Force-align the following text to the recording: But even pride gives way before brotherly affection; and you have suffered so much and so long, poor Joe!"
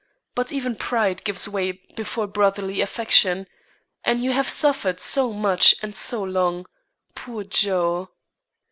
But 0.33 0.51
even 0.51 0.75
pride 0.77 1.23
gives 1.23 1.47
way 1.47 1.73
before 1.95 2.25
brotherly 2.25 2.81
affection; 2.81 3.45
and 4.03 4.19
you 4.19 4.31
have 4.31 4.49
suffered 4.49 4.99
so 4.99 5.31
much 5.31 5.75
and 5.83 5.95
so 5.95 6.23
long, 6.23 6.65
poor 7.13 7.43
Joe!" 7.43 8.09